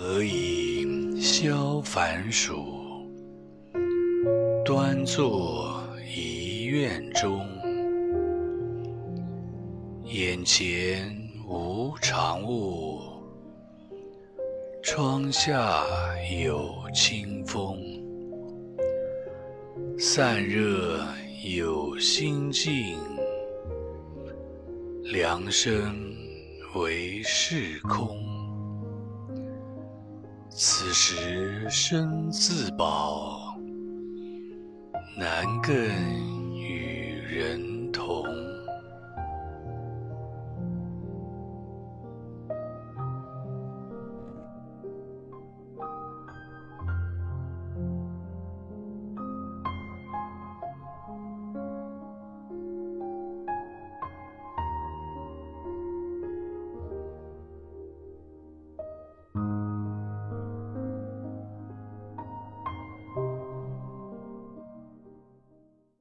[0.00, 2.54] 何以消烦暑？
[4.64, 5.82] 端坐
[6.16, 7.44] 一院中，
[10.04, 11.12] 眼前
[11.48, 13.00] 无长物，
[14.84, 15.84] 窗下
[16.44, 17.76] 有清风。
[19.98, 21.04] 散热
[21.44, 23.00] 有心境，
[25.02, 25.92] 凉生
[26.76, 28.37] 为是空。
[30.60, 33.56] 此时身自保，
[35.16, 35.72] 难更
[36.52, 38.47] 与人同。